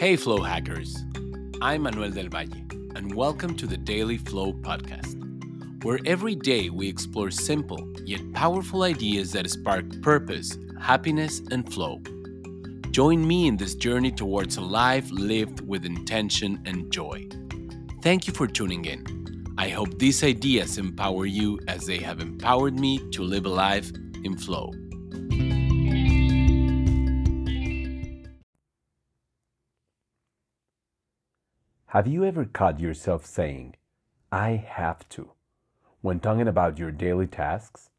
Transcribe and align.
Hey, 0.00 0.16
Flow 0.16 0.42
Hackers. 0.42 0.96
I'm 1.60 1.82
Manuel 1.82 2.10
del 2.10 2.30
Valle, 2.30 2.64
and 2.96 3.14
welcome 3.14 3.54
to 3.56 3.66
the 3.66 3.76
Daily 3.76 4.16
Flow 4.16 4.54
Podcast, 4.54 5.14
where 5.84 5.98
every 6.06 6.34
day 6.34 6.70
we 6.70 6.88
explore 6.88 7.30
simple 7.30 7.86
yet 8.06 8.22
powerful 8.32 8.84
ideas 8.84 9.32
that 9.32 9.50
spark 9.50 9.84
purpose, 10.00 10.56
happiness, 10.80 11.42
and 11.50 11.70
flow. 11.70 12.00
Join 12.92 13.28
me 13.28 13.46
in 13.46 13.58
this 13.58 13.74
journey 13.74 14.10
towards 14.10 14.56
a 14.56 14.62
life 14.62 15.10
lived 15.10 15.60
with 15.68 15.84
intention 15.84 16.62
and 16.64 16.90
joy. 16.90 17.28
Thank 18.00 18.26
you 18.26 18.32
for 18.32 18.46
tuning 18.46 18.86
in. 18.86 19.04
I 19.58 19.68
hope 19.68 19.98
these 19.98 20.24
ideas 20.24 20.78
empower 20.78 21.26
you 21.26 21.60
as 21.68 21.84
they 21.84 21.98
have 21.98 22.20
empowered 22.20 22.80
me 22.80 23.06
to 23.10 23.22
live 23.22 23.44
a 23.44 23.50
life 23.50 23.92
in 24.24 24.38
flow. 24.38 24.72
Have 31.92 32.06
you 32.06 32.24
ever 32.24 32.44
caught 32.44 32.78
yourself 32.78 33.26
saying, 33.26 33.74
I 34.30 34.50
have 34.50 35.08
to, 35.08 35.32
when 36.02 36.20
talking 36.20 36.46
about 36.46 36.78
your 36.78 36.92
daily 36.92 37.26
tasks? 37.26 37.90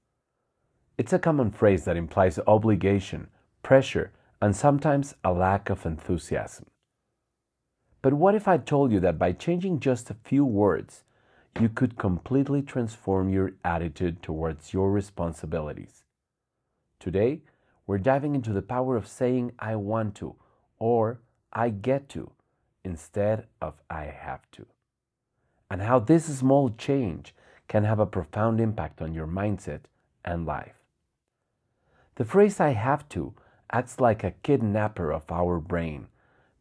It's 0.97 1.11
a 1.11 1.19
common 1.19 1.51
phrase 1.51 1.83
that 1.83 1.97
implies 1.97 2.39
obligation, 2.47 3.27
pressure, 3.63 4.13
and 4.41 4.55
sometimes 4.55 5.15
a 5.25 5.33
lack 5.33 5.69
of 5.69 5.85
enthusiasm. 5.85 6.67
But 8.01 8.13
what 8.13 8.33
if 8.33 8.47
I 8.47 8.59
told 8.59 8.93
you 8.93 9.01
that 9.01 9.19
by 9.19 9.33
changing 9.33 9.81
just 9.81 10.09
a 10.09 10.15
few 10.23 10.45
words, 10.45 11.03
you 11.59 11.67
could 11.67 11.97
completely 11.97 12.61
transform 12.61 13.27
your 13.27 13.55
attitude 13.65 14.23
towards 14.23 14.73
your 14.73 14.89
responsibilities? 14.89 16.05
Today, 16.97 17.41
we're 17.85 17.97
diving 17.97 18.35
into 18.35 18.53
the 18.53 18.61
power 18.61 18.95
of 18.95 19.05
saying 19.05 19.51
I 19.59 19.75
want 19.75 20.15
to 20.15 20.37
or 20.79 21.20
I 21.51 21.71
get 21.71 22.07
to 22.11 22.31
instead 22.84 23.48
of 23.62 23.82
I 23.90 24.05
have 24.05 24.49
to. 24.51 24.65
And 25.70 25.82
how 25.82 25.99
this 25.99 26.26
small 26.26 26.70
change 26.70 27.34
can 27.68 27.84
have 27.84 27.99
a 27.99 28.05
profound 28.05 28.60
impact 28.60 29.01
on 29.01 29.13
your 29.13 29.27
mindset 29.27 29.82
and 30.26 30.46
life. 30.46 30.76
The 32.15 32.26
phrase 32.26 32.60
I 32.60 32.71
have 32.71 33.07
to 33.10 33.34
acts 33.71 33.99
like 33.99 34.23
a 34.23 34.35
kidnapper 34.43 35.12
of 35.12 35.32
our 35.32 35.60
brain, 35.60 36.07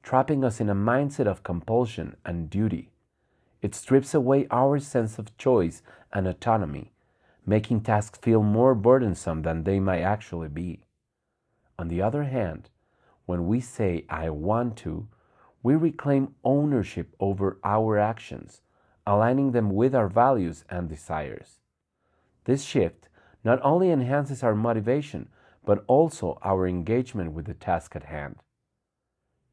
trapping 0.02 0.44
us 0.44 0.60
in 0.60 0.70
a 0.70 0.74
mindset 0.74 1.26
of 1.26 1.42
compulsion 1.42 2.16
and 2.24 2.48
duty. 2.48 2.90
It 3.60 3.74
strips 3.74 4.14
away 4.14 4.46
our 4.50 4.78
sense 4.78 5.18
of 5.18 5.36
choice 5.36 5.82
and 6.12 6.26
autonomy, 6.26 6.92
making 7.44 7.80
tasks 7.80 8.18
feel 8.22 8.42
more 8.42 8.74
burdensome 8.74 9.42
than 9.42 9.64
they 9.64 9.80
might 9.80 10.02
actually 10.02 10.48
be. 10.48 10.84
On 11.78 11.88
the 11.88 12.00
other 12.00 12.24
hand, 12.24 12.70
when 13.26 13.46
we 13.46 13.60
say 13.60 14.04
I 14.08 14.30
want 14.30 14.76
to, 14.78 15.08
we 15.62 15.74
reclaim 15.74 16.34
ownership 16.42 17.14
over 17.20 17.58
our 17.64 17.98
actions, 17.98 18.62
aligning 19.06 19.52
them 19.52 19.70
with 19.70 19.94
our 19.94 20.08
values 20.08 20.64
and 20.70 20.88
desires. 20.88 21.58
This 22.44 22.64
shift 22.64 23.08
not 23.44 23.60
only 23.62 23.90
enhances 23.90 24.42
our 24.42 24.54
motivation, 24.54 25.28
but 25.64 25.84
also 25.86 26.38
our 26.42 26.66
engagement 26.66 27.32
with 27.32 27.46
the 27.46 27.54
task 27.54 27.94
at 27.94 28.04
hand. 28.04 28.36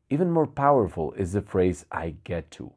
Even 0.10 0.32
more 0.32 0.48
powerful 0.48 1.12
is 1.14 1.34
the 1.34 1.42
phrase, 1.42 1.86
I 1.92 2.16
get 2.24 2.50
to. 2.52 2.74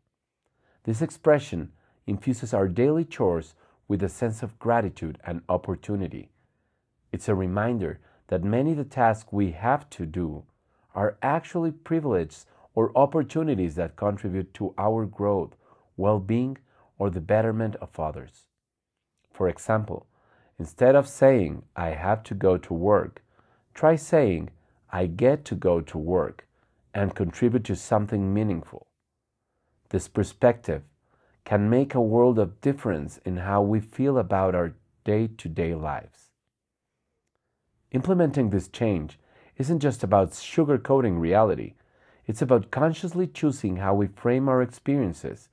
This 0.84 1.00
expression 1.00 1.72
infuses 2.06 2.52
our 2.52 2.66
daily 2.66 3.04
chores 3.04 3.54
with 3.86 4.02
a 4.02 4.08
sense 4.08 4.42
of 4.42 4.58
gratitude 4.58 5.18
and 5.24 5.42
opportunity. 5.48 6.30
It's 7.12 7.28
a 7.28 7.34
reminder 7.34 8.00
that 8.28 8.42
many 8.42 8.72
of 8.72 8.78
the 8.78 8.84
tasks 8.84 9.32
we 9.32 9.52
have 9.52 9.88
to 9.90 10.06
do 10.06 10.44
are 10.94 11.18
actually 11.22 11.70
privileged 11.70 12.46
or 12.74 12.96
opportunities 12.96 13.74
that 13.74 13.96
contribute 13.96 14.54
to 14.54 14.74
our 14.78 15.06
growth, 15.06 15.56
well 15.96 16.18
being, 16.18 16.58
or 16.98 17.10
the 17.10 17.20
betterment 17.20 17.76
of 17.76 17.98
others. 17.98 18.46
For 19.32 19.48
example, 19.48 20.06
instead 20.58 20.94
of 20.94 21.08
saying, 21.08 21.62
I 21.74 21.90
have 21.90 22.22
to 22.24 22.34
go 22.34 22.56
to 22.58 22.74
work, 22.74 23.22
try 23.74 23.96
saying, 23.96 24.50
I 24.90 25.06
get 25.06 25.44
to 25.46 25.54
go 25.54 25.80
to 25.80 25.98
work 25.98 26.46
and 26.92 27.14
contribute 27.14 27.64
to 27.64 27.76
something 27.76 28.34
meaningful. 28.34 28.88
This 29.90 30.08
perspective 30.08 30.82
can 31.44 31.70
make 31.70 31.94
a 31.94 32.00
world 32.00 32.38
of 32.38 32.60
difference 32.60 33.18
in 33.24 33.38
how 33.38 33.62
we 33.62 33.80
feel 33.80 34.18
about 34.18 34.54
our 34.54 34.74
day 35.04 35.26
to 35.26 35.48
day 35.48 35.74
lives. 35.74 36.30
Implementing 37.92 38.50
this 38.50 38.68
change 38.68 39.18
isn't 39.56 39.80
just 39.80 40.04
about 40.04 40.30
sugarcoating 40.30 41.18
reality, 41.18 41.74
it's 42.30 42.40
about 42.40 42.70
consciously 42.70 43.26
choosing 43.26 43.78
how 43.78 43.92
we 43.92 44.06
frame 44.06 44.48
our 44.48 44.62
experiences. 44.62 45.48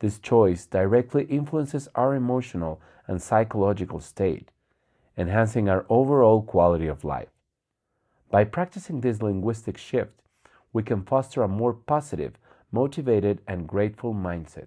This 0.00 0.18
choice 0.18 0.66
directly 0.66 1.22
influences 1.26 1.88
our 1.94 2.16
emotional 2.16 2.80
and 3.06 3.22
psychological 3.22 4.00
state, 4.00 4.50
enhancing 5.16 5.68
our 5.68 5.86
overall 5.88 6.42
quality 6.42 6.88
of 6.88 7.04
life. 7.04 7.28
By 8.32 8.42
practicing 8.42 9.00
this 9.00 9.22
linguistic 9.22 9.78
shift, 9.78 10.22
we 10.72 10.82
can 10.82 11.04
foster 11.04 11.44
a 11.44 11.46
more 11.46 11.72
positive, 11.72 12.32
motivated, 12.72 13.40
and 13.46 13.68
grateful 13.68 14.12
mindset, 14.12 14.66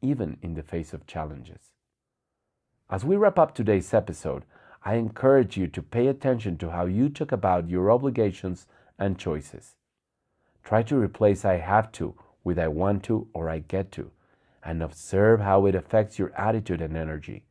even 0.00 0.36
in 0.42 0.54
the 0.54 0.64
face 0.64 0.92
of 0.92 1.06
challenges. 1.06 1.74
As 2.90 3.04
we 3.04 3.14
wrap 3.14 3.38
up 3.38 3.54
today's 3.54 3.94
episode, 3.94 4.42
I 4.84 4.96
encourage 4.96 5.56
you 5.56 5.68
to 5.68 5.80
pay 5.80 6.08
attention 6.08 6.58
to 6.58 6.70
how 6.70 6.86
you 6.86 7.08
talk 7.08 7.30
about 7.30 7.70
your 7.70 7.88
obligations 7.88 8.66
and 8.98 9.16
choices. 9.16 9.76
Try 10.62 10.82
to 10.84 10.96
replace 10.96 11.44
I 11.44 11.56
have 11.56 11.92
to 11.92 12.14
with 12.44 12.58
I 12.58 12.68
want 12.68 13.02
to 13.04 13.28
or 13.32 13.48
I 13.48 13.60
get 13.60 13.92
to, 13.92 14.10
and 14.62 14.82
observe 14.82 15.40
how 15.40 15.66
it 15.66 15.74
affects 15.74 16.18
your 16.18 16.32
attitude 16.36 16.80
and 16.80 16.96
energy. 16.96 17.44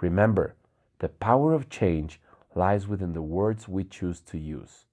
Remember, 0.00 0.54
the 0.98 1.08
power 1.08 1.52
of 1.52 1.68
change 1.68 2.20
lies 2.54 2.86
within 2.86 3.12
the 3.12 3.22
words 3.22 3.68
we 3.68 3.84
choose 3.84 4.20
to 4.20 4.38
use. 4.38 4.84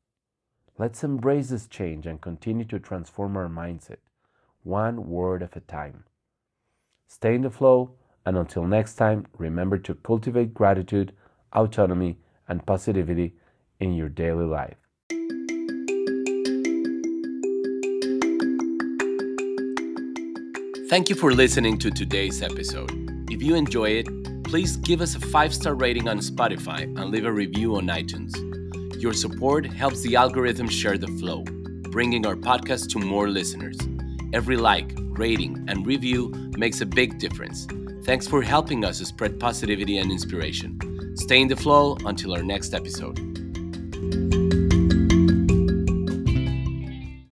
Let's 0.77 1.03
embrace 1.03 1.49
this 1.49 1.67
change 1.67 2.05
and 2.05 2.19
continue 2.19 2.65
to 2.65 2.79
transform 2.79 3.37
our 3.37 3.47
mindset, 3.47 3.97
one 4.63 5.07
word 5.09 5.41
at 5.41 5.55
a 5.55 5.61
time. 5.61 6.03
Stay 7.07 7.35
in 7.35 7.41
the 7.41 7.49
flow, 7.49 7.91
and 8.25 8.37
until 8.37 8.65
next 8.65 8.95
time, 8.95 9.25
remember 9.37 9.77
to 9.77 9.93
cultivate 9.93 10.53
gratitude, 10.53 11.13
autonomy, 11.53 12.17
and 12.47 12.65
positivity 12.65 13.35
in 13.79 13.93
your 13.93 14.09
daily 14.09 14.45
life. 14.45 14.84
Thank 20.87 21.09
you 21.09 21.15
for 21.15 21.33
listening 21.33 21.79
to 21.79 21.89
today's 21.89 22.43
episode. 22.43 22.91
If 23.31 23.41
you 23.41 23.55
enjoy 23.55 23.89
it, 23.89 24.43
please 24.43 24.77
give 24.77 25.01
us 25.01 25.15
a 25.15 25.19
five 25.19 25.51
star 25.51 25.73
rating 25.73 26.07
on 26.07 26.19
Spotify 26.19 26.83
and 26.83 27.05
leave 27.05 27.25
a 27.25 27.31
review 27.31 27.77
on 27.77 27.87
iTunes. 27.87 28.31
Your 29.01 29.13
support 29.13 29.65
helps 29.65 30.01
the 30.01 30.15
algorithm 30.15 30.69
share 30.69 30.99
the 30.99 31.07
flow, 31.07 31.43
bringing 31.89 32.27
our 32.27 32.35
podcast 32.35 32.89
to 32.89 32.99
more 32.99 33.27
listeners. 33.27 33.79
Every 34.31 34.57
like, 34.57 34.91
rating, 35.17 35.65
and 35.67 35.87
review 35.87 36.29
makes 36.55 36.81
a 36.81 36.85
big 36.85 37.17
difference. 37.17 37.65
Thanks 38.03 38.27
for 38.27 38.43
helping 38.43 38.85
us 38.85 38.99
spread 38.99 39.39
positivity 39.39 39.97
and 39.97 40.11
inspiration. 40.11 41.17
Stay 41.17 41.41
in 41.41 41.47
the 41.47 41.55
flow 41.55 41.97
until 42.05 42.31
our 42.35 42.43
next 42.43 42.75
episode. 42.75 44.44